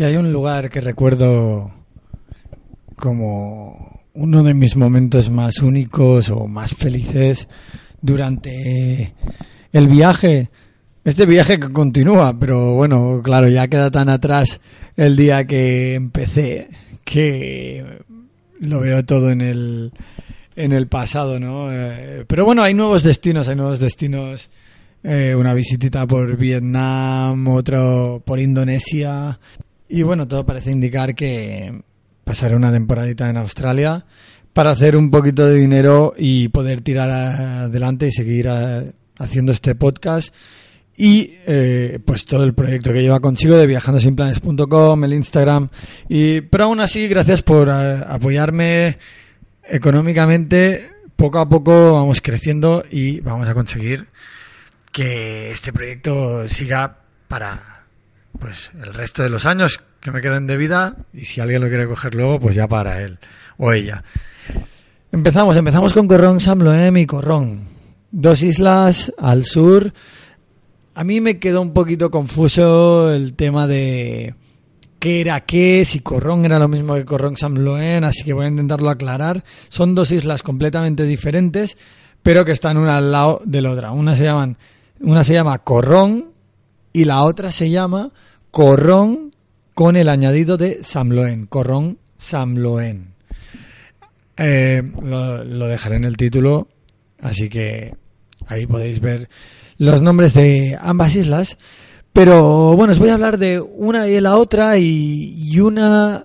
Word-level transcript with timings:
Si 0.00 0.04
hay 0.04 0.16
un 0.16 0.32
lugar 0.32 0.70
que 0.70 0.80
recuerdo 0.80 1.70
como 2.96 4.00
uno 4.14 4.42
de 4.42 4.54
mis 4.54 4.74
momentos 4.74 5.28
más 5.28 5.58
únicos 5.58 6.30
o 6.30 6.46
más 6.46 6.74
felices 6.74 7.48
durante 8.02 9.14
el 9.72 9.88
viaje, 9.88 10.50
este 11.04 11.26
viaje 11.26 11.58
que 11.58 11.70
continúa, 11.70 12.34
pero 12.38 12.74
bueno, 12.74 13.20
claro, 13.22 13.48
ya 13.48 13.68
queda 13.68 13.90
tan 13.90 14.08
atrás 14.08 14.60
el 14.96 15.16
día 15.16 15.44
que 15.46 15.94
empecé 15.94 16.68
que 17.04 18.02
lo 18.60 18.80
veo 18.80 19.04
todo 19.04 19.30
en 19.30 19.40
el 19.40 19.92
en 20.56 20.72
el 20.72 20.88
pasado, 20.88 21.40
¿no? 21.40 21.72
Eh, 21.72 22.24
pero 22.26 22.44
bueno, 22.44 22.62
hay 22.62 22.74
nuevos 22.74 23.02
destinos, 23.02 23.48
hay 23.48 23.56
nuevos 23.56 23.78
destinos. 23.78 24.50
eh, 25.02 25.34
una 25.34 25.54
visitita 25.54 26.06
por 26.06 26.36
Vietnam, 26.36 27.48
otro 27.48 28.22
por 28.24 28.38
Indonesia. 28.38 29.38
Y 29.88 30.02
bueno, 30.02 30.28
todo 30.28 30.44
parece 30.44 30.70
indicar 30.70 31.14
que 31.14 31.82
pasaré 32.24 32.54
una 32.54 32.70
temporadita 32.70 33.30
en 33.30 33.38
Australia 33.38 34.04
para 34.52 34.70
hacer 34.70 34.96
un 34.96 35.10
poquito 35.10 35.46
de 35.46 35.54
dinero 35.54 36.14
y 36.16 36.48
poder 36.48 36.80
tirar 36.80 37.10
adelante 37.10 38.06
y 38.06 38.12
seguir 38.12 38.48
eh, 38.48 38.92
haciendo 39.18 39.52
este 39.52 39.74
podcast 39.74 40.34
y 40.96 41.38
eh, 41.46 41.98
pues 42.04 42.26
todo 42.26 42.44
el 42.44 42.52
proyecto 42.52 42.92
que 42.92 43.00
lleva 43.00 43.20
consigo 43.20 43.56
de 43.56 43.66
viajandosinplanes.com, 43.66 45.04
el 45.04 45.14
Instagram. 45.14 45.70
Y, 46.10 46.42
pero 46.42 46.64
aún 46.64 46.80
así, 46.80 47.08
gracias 47.08 47.42
por 47.42 47.68
eh, 47.68 48.04
apoyarme 48.06 48.98
económicamente. 49.64 50.90
Poco 51.16 51.38
a 51.38 51.48
poco 51.48 51.94
vamos 51.94 52.20
creciendo 52.20 52.84
y 52.90 53.20
vamos 53.20 53.48
a 53.48 53.54
conseguir 53.54 54.08
que 54.92 55.50
este 55.52 55.72
proyecto 55.72 56.46
siga 56.48 56.98
para 57.28 57.84
pues 58.38 58.70
el 58.74 58.92
resto 58.92 59.22
de 59.22 59.30
los 59.30 59.46
años 59.46 59.80
que 60.00 60.10
me 60.10 60.20
queden 60.20 60.46
de 60.46 60.56
vida 60.56 60.96
y 61.12 61.24
si 61.24 61.40
alguien 61.40 61.60
lo 61.62 61.68
quiere 61.68 61.86
coger 61.86 62.14
luego, 62.14 62.40
pues 62.40 62.56
ya 62.56 62.66
para 62.66 63.02
él 63.02 63.18
o 63.58 63.72
ella. 63.72 64.02
Empezamos, 65.12 65.56
empezamos 65.56 65.92
con 65.92 66.08
Corrón, 66.08 66.40
San 66.40 66.60
Loem 66.60 66.96
y 66.96 67.06
Corrón. 67.06 67.68
Dos 68.10 68.42
islas 68.42 69.12
al 69.18 69.44
sur. 69.44 69.92
A 70.94 71.04
mí 71.04 71.20
me 71.20 71.38
quedó 71.38 71.60
un 71.62 71.72
poquito 71.72 72.10
confuso 72.10 73.12
el 73.12 73.34
tema 73.34 73.66
de 73.66 74.34
qué 74.98 75.20
era 75.20 75.40
qué, 75.40 75.84
si 75.84 76.00
Corrón 76.00 76.44
era 76.44 76.58
lo 76.58 76.68
mismo 76.68 76.94
que 76.94 77.04
Corrón 77.04 77.36
San 77.36 77.64
Loen, 77.64 78.04
así 78.04 78.24
que 78.24 78.32
voy 78.32 78.46
a 78.46 78.48
intentarlo 78.48 78.90
aclarar. 78.90 79.44
Son 79.68 79.94
dos 79.94 80.12
islas 80.12 80.42
completamente 80.42 81.04
diferentes, 81.04 81.76
pero 82.22 82.44
que 82.44 82.52
están 82.52 82.76
una 82.76 82.96
al 82.96 83.10
lado 83.10 83.42
de 83.44 83.62
la 83.62 83.72
otra. 83.72 83.92
Una 83.92 84.14
se 84.14 84.24
llaman, 84.24 84.56
una 85.00 85.24
se 85.24 85.34
llama 85.34 85.58
Corrón 85.58 86.32
y 86.92 87.04
la 87.04 87.22
otra 87.22 87.50
se 87.50 87.70
llama 87.70 88.12
Corrón 88.50 89.29
con 89.74 89.96
el 89.96 90.08
añadido 90.08 90.56
de 90.56 90.82
Samloen, 90.82 91.46
Corrón 91.46 91.98
Samloen. 92.18 93.14
Eh, 94.36 94.82
lo, 95.02 95.66
dejaré 95.66 95.96
en 95.96 96.04
el 96.04 96.16
título, 96.16 96.68
así 97.20 97.48
que 97.48 97.94
ahí 98.46 98.66
podéis 98.66 99.00
ver 99.00 99.28
los 99.76 100.02
nombres 100.02 100.34
de 100.34 100.76
ambas 100.80 101.14
islas. 101.14 101.58
Pero 102.12 102.74
bueno, 102.74 102.92
os 102.92 102.98
voy 102.98 103.10
a 103.10 103.14
hablar 103.14 103.38
de 103.38 103.60
una 103.60 104.08
y 104.08 104.20
la 104.20 104.36
otra 104.36 104.78
y, 104.78 105.34
y 105.36 105.60
una 105.60 106.24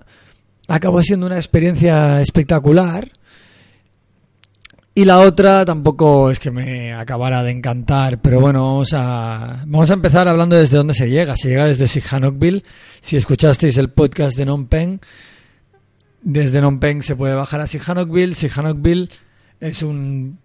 acabó 0.68 1.00
siendo 1.02 1.26
una 1.26 1.36
experiencia 1.36 2.20
espectacular 2.20 3.10
y 4.98 5.04
la 5.04 5.20
otra 5.20 5.62
tampoco 5.66 6.30
es 6.30 6.40
que 6.40 6.50
me 6.50 6.94
acabara 6.94 7.44
de 7.44 7.50
encantar, 7.50 8.18
pero 8.22 8.40
bueno, 8.40 8.64
vamos 8.64 8.94
a, 8.94 9.62
vamos 9.66 9.90
a 9.90 9.92
empezar 9.92 10.26
hablando 10.26 10.56
desde 10.56 10.78
dónde 10.78 10.94
se 10.94 11.10
llega. 11.10 11.36
Se 11.36 11.50
llega 11.50 11.66
desde 11.66 11.86
Sihanoukville. 11.86 12.62
Si 13.02 13.18
escuchasteis 13.18 13.76
el 13.76 13.90
podcast 13.90 14.38
de 14.38 14.46
Phnom 14.46 14.68
Penh, 14.68 15.00
desde 16.22 16.60
Phnom 16.60 16.80
Penh 16.80 17.02
se 17.02 17.14
puede 17.14 17.34
bajar 17.34 17.60
a 17.60 17.66
Sihanoukville. 17.66 18.34
Sihanoukville 18.34 19.10
es 19.60 19.82
un, 19.82 20.38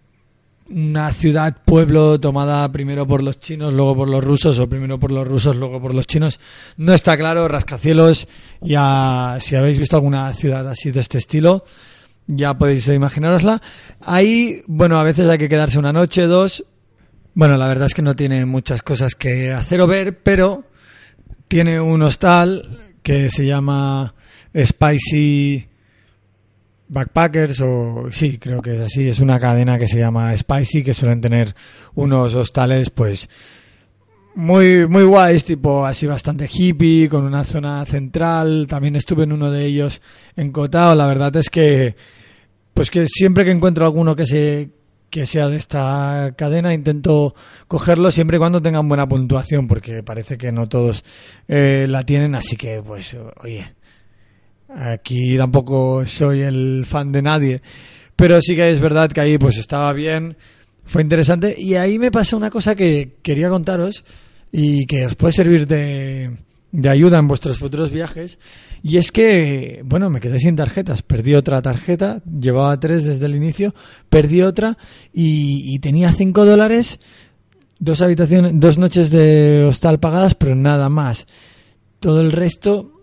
una 0.69 1.13
ciudad, 1.13 1.55
pueblo 1.63 2.19
tomada 2.19 2.69
primero 2.73 3.07
por 3.07 3.23
los 3.23 3.39
chinos, 3.39 3.73
luego 3.73 3.95
por 3.95 4.09
los 4.09 4.21
rusos, 4.21 4.59
o 4.59 4.67
primero 4.67 4.99
por 4.99 5.13
los 5.13 5.25
rusos, 5.25 5.55
luego 5.55 5.81
por 5.81 5.95
los 5.95 6.07
chinos. 6.07 6.41
No 6.75 6.93
está 6.93 7.15
claro, 7.15 7.47
rascacielos. 7.47 8.27
Ya, 8.59 9.37
si 9.39 9.55
habéis 9.55 9.77
visto 9.77 9.95
alguna 9.95 10.33
ciudad 10.33 10.67
así 10.67 10.91
de 10.91 10.99
este 10.99 11.19
estilo, 11.19 11.63
ya 12.33 12.57
podéis 12.57 12.87
imaginarosla. 12.87 13.61
Ahí, 13.99 14.63
bueno, 14.67 14.97
a 14.97 15.03
veces 15.03 15.27
hay 15.27 15.37
que 15.37 15.49
quedarse 15.49 15.79
una 15.79 15.93
noche, 15.93 16.23
dos. 16.23 16.63
Bueno, 17.33 17.57
la 17.57 17.67
verdad 17.67 17.85
es 17.85 17.93
que 17.93 18.01
no 18.01 18.15
tiene 18.15 18.45
muchas 18.45 18.81
cosas 18.81 19.15
que 19.15 19.51
hacer 19.51 19.81
o 19.81 19.87
ver, 19.87 20.19
pero 20.21 20.63
tiene 21.47 21.79
un 21.79 22.01
hostal 22.01 22.95
que 23.03 23.29
se 23.29 23.45
llama 23.45 24.13
Spicy 24.55 25.67
Backpackers 26.87 27.61
o 27.61 28.07
sí, 28.11 28.37
creo 28.37 28.61
que 28.61 28.75
es 28.75 28.81
así, 28.81 29.07
es 29.07 29.19
una 29.19 29.39
cadena 29.39 29.79
que 29.79 29.87
se 29.87 29.99
llama 29.99 30.35
Spicy 30.35 30.83
que 30.83 30.93
suelen 30.93 31.21
tener 31.21 31.55
unos 31.95 32.35
hostales 32.35 32.89
pues 32.89 33.29
muy 34.35 34.87
muy 34.87 35.03
guays, 35.03 35.43
tipo 35.43 35.85
así 35.85 36.07
bastante 36.07 36.49
hippie, 36.51 37.09
con 37.09 37.23
una 37.23 37.43
zona 37.43 37.85
central. 37.85 38.65
También 38.67 38.95
estuve 38.95 39.23
en 39.23 39.33
uno 39.33 39.51
de 39.51 39.65
ellos 39.65 40.01
en 40.35 40.51
Cotao. 40.51 40.95
La 40.95 41.07
verdad 41.07 41.35
es 41.35 41.49
que 41.49 41.95
pues 42.73 42.89
que 42.89 43.05
siempre 43.07 43.45
que 43.45 43.51
encuentro 43.51 43.85
alguno 43.85 44.15
que 44.15 44.25
se 44.25 44.69
que 45.09 45.25
sea 45.25 45.49
de 45.49 45.57
esta 45.57 46.33
cadena 46.37 46.73
intento 46.73 47.35
cogerlo 47.67 48.11
siempre 48.11 48.37
y 48.37 48.39
cuando 48.39 48.61
tengan 48.61 48.87
buena 48.87 49.07
puntuación 49.07 49.67
porque 49.67 50.03
parece 50.03 50.37
que 50.37 50.53
no 50.53 50.69
todos 50.69 51.03
eh, 51.49 51.85
la 51.89 52.03
tienen 52.03 52.33
así 52.33 52.55
que 52.55 52.81
pues 52.81 53.17
oye 53.41 53.73
Aquí 54.75 55.37
tampoco 55.37 56.05
soy 56.05 56.41
el 56.41 56.85
fan 56.85 57.11
de 57.11 57.21
nadie, 57.21 57.61
pero 58.15 58.39
sí 58.41 58.55
que 58.55 58.71
es 58.71 58.79
verdad 58.79 59.11
que 59.11 59.19
ahí 59.19 59.37
pues 59.37 59.57
estaba 59.57 59.91
bien, 59.91 60.37
fue 60.83 61.01
interesante. 61.01 61.55
Y 61.57 61.75
ahí 61.75 61.99
me 61.99 62.11
pasó 62.11 62.37
una 62.37 62.49
cosa 62.49 62.75
que 62.75 63.17
quería 63.21 63.49
contaros 63.49 64.03
y 64.51 64.85
que 64.85 65.05
os 65.05 65.15
puede 65.15 65.33
servir 65.33 65.67
de, 65.67 66.31
de 66.71 66.89
ayuda 66.89 67.19
en 67.19 67.27
vuestros 67.27 67.59
futuros 67.59 67.91
viajes 67.91 68.39
y 68.83 68.97
es 68.97 69.11
que, 69.11 69.81
bueno, 69.85 70.09
me 70.09 70.19
quedé 70.19 70.39
sin 70.39 70.55
tarjetas, 70.55 71.01
perdí 71.01 71.35
otra 71.35 71.61
tarjeta, 71.61 72.21
llevaba 72.25 72.79
tres 72.79 73.03
desde 73.03 73.25
el 73.25 73.35
inicio, 73.35 73.75
perdí 74.09 74.41
otra 74.41 74.77
y, 75.13 75.75
y 75.75 75.79
tenía 75.79 76.11
cinco 76.11 76.45
dólares, 76.45 76.99
dos 77.79 78.01
habitaciones, 78.01 78.53
dos 78.55 78.77
noches 78.77 79.11
de 79.11 79.65
hostal 79.65 79.99
pagadas, 79.99 80.35
pero 80.35 80.55
nada 80.55 80.89
más. 80.89 81.27
Todo 81.99 82.21
el 82.21 82.31
resto 82.31 83.01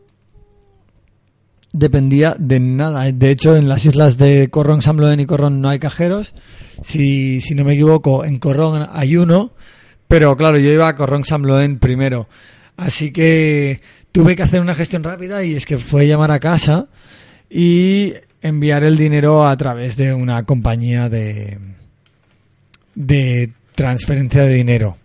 dependía 1.73 2.35
de 2.39 2.61
nada. 2.61 3.11
De 3.13 3.31
hecho, 3.31 3.57
en 3.57 3.69
las 3.69 3.85
islas 3.85 4.19
de 4.19 4.49
Corrón, 4.51 4.83
Samloen 4.83 5.21
y 5.21 5.27
Corrón 5.27 5.61
no 5.61 5.69
hay 5.69 5.79
cajeros. 5.79 6.35
Si, 6.83 7.41
si 7.41 7.55
no 7.55 7.65
me 7.65 7.75
equivoco, 7.75 8.25
en 8.25 8.39
Corrón 8.39 8.89
hay 8.93 9.17
uno, 9.17 9.53
pero 10.07 10.37
claro, 10.37 10.59
yo 10.59 10.71
iba 10.71 10.89
a 10.89 10.97
Corrón 10.97 11.25
Samloen 11.25 11.79
primero. 11.79 12.29
Así 12.79 13.11
que 13.11 13.81
tuve 14.13 14.37
que 14.37 14.45
hacer 14.45 14.61
una 14.61 14.75
gestión 14.75 15.03
rápida 15.03 15.43
y 15.43 15.57
es 15.57 15.67
que 15.67 15.79
fue 15.79 16.07
llamar 16.07 16.31
a 16.31 16.39
casa 16.39 16.87
y 17.51 18.15
enviar 18.41 18.85
el 18.85 18.97
dinero 18.97 19.49
a 19.49 19.57
través 19.57 19.97
de 19.97 20.15
una 20.15 20.45
compañía 20.45 21.09
de, 21.09 21.59
de 22.95 23.51
transferencia 23.75 24.45
de 24.45 24.55
dinero. 24.55 24.97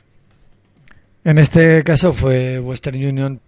En 1.23 1.39
este 1.39 1.83
caso 1.83 2.13
fue 2.13 2.59
Western 2.59 3.03
Union, 3.03 3.41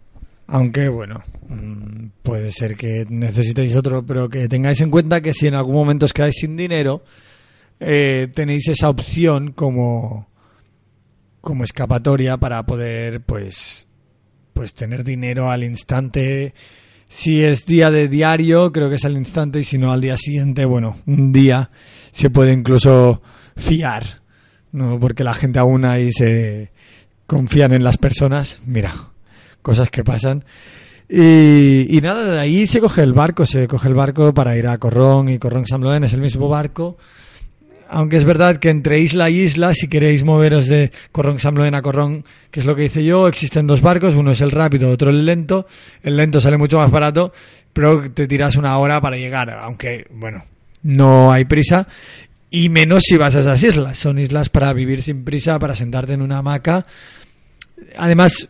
aunque 0.47 0.89
bueno, 0.89 1.23
mm, 1.47 2.07
puede 2.23 2.49
ser 2.49 2.75
que 2.75 3.05
necesitéis 3.07 3.75
otro, 3.75 4.03
pero 4.03 4.27
que 4.27 4.49
tengáis 4.49 4.81
en 4.81 4.89
cuenta 4.89 5.21
que 5.21 5.33
si 5.33 5.45
en 5.45 5.53
algún 5.53 5.75
momento 5.75 6.05
os 6.07 6.13
quedáis 6.13 6.33
sin 6.39 6.57
dinero, 6.57 7.03
eh, 7.79 8.27
tenéis 8.33 8.69
esa 8.69 8.89
opción 8.89 9.51
como, 9.51 10.27
como 11.41 11.63
escapatoria 11.63 12.37
para 12.37 12.63
poder, 12.63 13.21
pues, 13.21 13.85
pues 14.55 14.73
tener 14.73 15.03
dinero 15.03 15.51
al 15.51 15.65
instante. 15.65 16.53
Si 17.09 17.43
es 17.43 17.65
día 17.65 17.91
de 17.91 18.07
diario, 18.07 18.71
creo 18.71 18.89
que 18.89 18.95
es 18.95 19.03
al 19.03 19.17
instante, 19.17 19.59
y 19.59 19.63
si 19.65 19.77
no 19.77 19.91
al 19.91 19.99
día 19.99 20.15
siguiente, 20.15 20.63
bueno, 20.63 20.95
un 21.05 21.33
día 21.33 21.69
se 22.11 22.29
puede 22.29 22.53
incluso 22.53 23.21
fiar, 23.57 24.21
¿no? 24.71 24.97
Porque 24.97 25.25
la 25.25 25.33
gente 25.33 25.59
aún 25.59 25.85
ahí 25.85 26.09
se 26.11 26.71
confían 27.27 27.73
en 27.73 27.83
las 27.83 27.97
personas. 27.97 28.59
Mira, 28.65 28.93
cosas 29.61 29.89
que 29.89 30.05
pasan. 30.05 30.45
Y, 31.09 31.97
y 31.97 31.99
nada, 31.99 32.31
de 32.31 32.39
ahí 32.39 32.65
se 32.65 32.79
coge 32.79 33.01
el 33.01 33.11
barco, 33.11 33.45
se 33.45 33.67
coge 33.67 33.89
el 33.89 33.93
barco 33.93 34.33
para 34.33 34.57
ir 34.57 34.67
a 34.69 34.77
Corrón 34.77 35.27
y 35.27 35.37
Corrón 35.37 35.65
Samloen 35.65 36.05
es 36.05 36.13
el 36.13 36.21
mismo 36.21 36.47
barco. 36.47 36.97
Aunque 37.89 38.17
es 38.17 38.25
verdad 38.25 38.57
que 38.57 38.69
entre 38.69 38.99
isla 38.99 39.29
y 39.29 39.41
isla, 39.41 39.73
si 39.73 39.87
queréis 39.87 40.23
moveros 40.23 40.67
de 40.67 40.91
Corrón 41.11 41.39
Samloen 41.39 41.75
a 41.75 41.81
Corrón, 41.81 42.23
que 42.49 42.59
es 42.59 42.65
lo 42.65 42.75
que 42.75 42.85
hice 42.85 43.03
yo, 43.03 43.27
existen 43.27 43.67
dos 43.67 43.81
barcos, 43.81 44.15
uno 44.15 44.31
es 44.31 44.41
el 44.41 44.51
rápido, 44.51 44.89
otro 44.89 45.11
el 45.11 45.25
lento. 45.25 45.67
El 46.01 46.17
lento 46.17 46.41
sale 46.41 46.57
mucho 46.57 46.79
más 46.79 46.89
barato, 46.89 47.31
pero 47.73 48.09
te 48.11 48.27
tiras 48.27 48.55
una 48.55 48.77
hora 48.77 48.99
para 49.01 49.17
llegar, 49.17 49.51
aunque, 49.51 50.07
bueno, 50.11 50.43
no 50.83 51.31
hay 51.31 51.45
prisa. 51.45 51.87
Y 52.49 52.69
menos 52.69 53.03
si 53.03 53.17
vas 53.17 53.35
a 53.35 53.41
esas 53.41 53.61
islas. 53.61 53.97
Son 53.97 54.17
islas 54.17 54.49
para 54.49 54.73
vivir 54.73 55.01
sin 55.01 55.23
prisa, 55.23 55.59
para 55.59 55.75
sentarte 55.75 56.13
en 56.13 56.21
una 56.21 56.39
hamaca. 56.39 56.85
Además, 57.97 58.47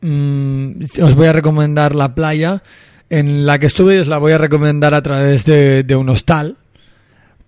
mm, 0.00 0.82
os 1.02 1.14
voy 1.14 1.26
a 1.26 1.32
recomendar 1.32 1.94
la 1.94 2.14
playa 2.14 2.62
en 3.08 3.44
la 3.44 3.58
que 3.58 3.66
estuve 3.66 4.00
os 4.00 4.06
la 4.06 4.18
voy 4.18 4.32
a 4.32 4.38
recomendar 4.38 4.94
a 4.94 5.02
través 5.02 5.44
de 5.44 5.96
un 5.96 6.08
hostal 6.08 6.56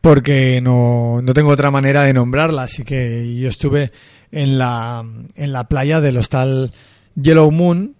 porque 0.02 0.60
no, 0.60 1.22
no 1.22 1.32
tengo 1.32 1.50
otra 1.50 1.70
manera 1.70 2.02
de 2.02 2.12
nombrarla 2.12 2.64
así 2.64 2.84
que 2.84 3.34
yo 3.34 3.48
estuve 3.48 3.90
en 4.30 4.58
la, 4.58 5.02
en 5.34 5.52
la 5.52 5.64
playa 5.64 6.00
del 6.00 6.18
hostal 6.18 6.72
Yellow 7.14 7.50
Moon 7.50 7.94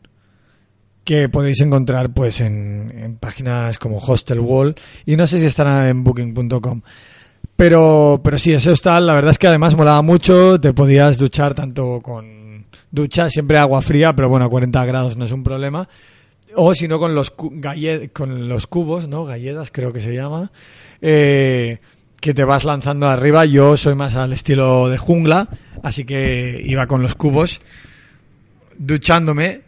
que 1.05 1.31
podéis 1.31 1.61
encontrar 1.63 2.13
pues 2.13 2.41
en, 2.41 2.93
en 2.95 3.17
páginas 3.17 3.79
como 3.79 3.97
Hostel 3.97 4.41
Wall 4.41 4.75
y 5.07 5.17
no 5.17 5.27
sé 5.27 5.41
si 5.41 5.47
estará 5.47 5.89
en 5.89 6.05
booking.com 6.05 6.83
pero, 7.57 8.21
pero 8.25 8.39
sí, 8.39 8.53
ese 8.53 8.71
hostal, 8.71 9.07
la 9.07 9.15
verdad 9.15 9.31
es 9.31 9.39
que 9.39 9.47
además 9.47 9.77
molaba 9.77 10.03
mucho, 10.03 10.61
te 10.61 10.73
podías 10.73 11.17
duchar 11.19 11.55
tanto 11.55 12.01
con 12.01 12.67
ducha, 12.91 13.31
siempre 13.31 13.59
agua 13.59 13.81
fría, 13.81 14.15
pero 14.15 14.29
bueno, 14.29 14.47
a 14.47 14.49
40 14.49 14.85
grados 14.85 15.17
no 15.17 15.25
es 15.25 15.33
un 15.33 15.45
problema, 15.45 15.89
o 16.55 16.75
si 16.75 16.89
no 16.89 16.99
con 16.99 17.15
los, 17.15 17.31
con 17.31 18.49
los 18.49 18.67
cubos, 18.67 19.09
¿no? 19.09 19.25
Galletas 19.25 19.71
creo 19.71 19.93
que 19.93 20.01
se 20.01 20.15
llama, 20.15 20.51
eh, 21.01 21.79
que 22.21 22.35
te 22.35 22.45
vas 22.45 22.65
lanzando 22.65 23.09
arriba, 23.09 23.45
yo 23.45 23.77
soy 23.77 23.95
más 23.95 24.17
al 24.17 24.33
estilo 24.33 24.89
de 24.89 24.99
jungla, 24.99 25.49
así 25.83 26.05
que 26.05 26.63
iba 26.65 26.87
con 26.87 27.03
los 27.03 27.15
cubos, 27.15 27.61
duchándome, 28.79 29.63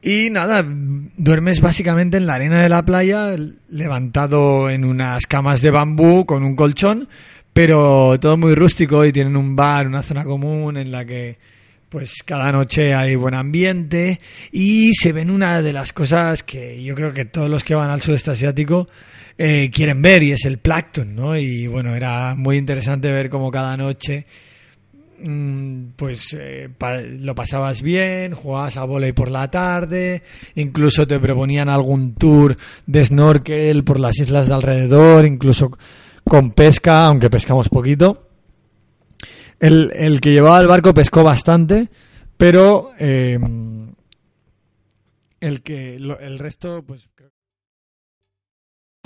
y 0.00 0.30
nada, 0.30 0.64
duermes 0.66 1.60
básicamente 1.60 2.16
en 2.16 2.26
la 2.26 2.34
arena 2.34 2.60
de 2.60 2.68
la 2.68 2.84
playa, 2.84 3.36
levantado 3.68 4.68
en 4.68 4.84
unas 4.84 5.26
camas 5.26 5.62
de 5.62 5.70
bambú 5.70 6.26
con 6.26 6.42
un 6.42 6.56
colchón, 6.56 7.08
pero 7.52 8.18
todo 8.18 8.36
muy 8.36 8.54
rústico 8.54 9.04
y 9.04 9.12
tienen 9.12 9.36
un 9.36 9.54
bar, 9.54 9.86
una 9.86 10.02
zona 10.02 10.24
común 10.24 10.76
en 10.76 10.90
la 10.90 11.04
que 11.04 11.38
pues 11.92 12.22
cada 12.24 12.50
noche 12.50 12.94
hay 12.94 13.14
buen 13.16 13.34
ambiente 13.34 14.18
y 14.50 14.94
se 14.94 15.12
ven 15.12 15.30
una 15.30 15.60
de 15.60 15.74
las 15.74 15.92
cosas 15.92 16.42
que 16.42 16.82
yo 16.82 16.94
creo 16.94 17.12
que 17.12 17.26
todos 17.26 17.50
los 17.50 17.62
que 17.62 17.74
van 17.74 17.90
al 17.90 18.00
sudeste 18.00 18.30
asiático 18.30 18.86
eh, 19.36 19.70
quieren 19.70 20.00
ver 20.00 20.22
y 20.22 20.32
es 20.32 20.46
el 20.46 20.56
plancton, 20.56 21.14
¿no? 21.14 21.36
Y 21.36 21.66
bueno, 21.66 21.94
era 21.94 22.34
muy 22.34 22.56
interesante 22.56 23.12
ver 23.12 23.28
cómo 23.28 23.50
cada 23.50 23.76
noche 23.76 24.24
mm, 25.22 25.88
pues 25.94 26.34
eh, 26.40 26.70
lo 27.20 27.34
pasabas 27.34 27.82
bien, 27.82 28.32
jugabas 28.32 28.78
a 28.78 28.84
volei 28.84 29.12
por 29.12 29.30
la 29.30 29.50
tarde, 29.50 30.22
incluso 30.54 31.06
te 31.06 31.20
proponían 31.20 31.68
algún 31.68 32.14
tour 32.14 32.56
de 32.86 33.04
snorkel 33.04 33.84
por 33.84 34.00
las 34.00 34.18
islas 34.18 34.48
de 34.48 34.54
alrededor, 34.54 35.26
incluso 35.26 35.70
con 36.24 36.52
pesca, 36.52 37.04
aunque 37.04 37.28
pescamos 37.28 37.68
poquito. 37.68 38.31
El, 39.62 39.92
el 39.94 40.20
que 40.20 40.32
llevaba 40.32 40.60
el 40.60 40.66
barco 40.66 40.92
pescó 40.92 41.22
bastante, 41.22 41.88
pero 42.36 42.90
eh, 42.98 43.38
el 45.38 45.62
que 45.62 45.94
el 45.94 46.38
resto 46.40 46.82
pues 46.84 47.08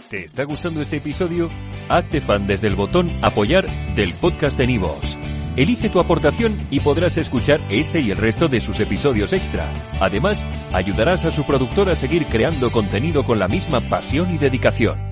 ¿Te 0.08 0.24
está 0.24 0.44
gustando 0.44 0.80
este 0.80 0.96
episodio? 0.96 1.50
Hazte 1.90 2.22
fan 2.22 2.46
desde 2.46 2.68
el 2.68 2.74
botón 2.74 3.10
Apoyar 3.22 3.66
del 3.96 4.14
podcast 4.14 4.56
de 4.56 4.66
Nivos. 4.66 5.18
Elige 5.56 5.90
tu 5.90 6.00
aportación 6.00 6.66
y 6.70 6.80
podrás 6.80 7.18
escuchar 7.18 7.60
este 7.68 8.00
y 8.00 8.10
el 8.10 8.16
resto 8.16 8.48
de 8.48 8.62
sus 8.62 8.80
episodios 8.80 9.34
extra. 9.34 9.70
Además, 10.00 10.42
ayudarás 10.72 11.26
a 11.26 11.32
su 11.32 11.44
productor 11.44 11.90
a 11.90 11.96
seguir 11.96 12.24
creando 12.28 12.70
contenido 12.70 13.24
con 13.24 13.38
la 13.38 13.48
misma 13.48 13.82
pasión 13.82 14.34
y 14.34 14.38
dedicación. 14.38 15.05